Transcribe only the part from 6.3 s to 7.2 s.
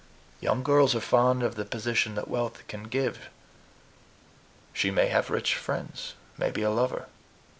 maybe a lover."